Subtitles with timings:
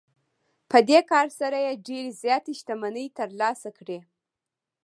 [0.69, 3.99] په دې کار سره یې ډېرې زیاتې شتمنۍ ترلاسه کړې